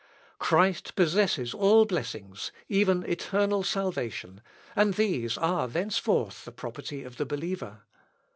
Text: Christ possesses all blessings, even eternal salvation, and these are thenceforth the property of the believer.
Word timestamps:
Christ 0.39 0.95
possesses 0.95 1.53
all 1.53 1.85
blessings, 1.85 2.51
even 2.67 3.03
eternal 3.03 3.61
salvation, 3.61 4.41
and 4.75 4.95
these 4.95 5.37
are 5.37 5.67
thenceforth 5.67 6.43
the 6.43 6.51
property 6.51 7.03
of 7.03 7.17
the 7.17 7.25
believer. 7.27 7.83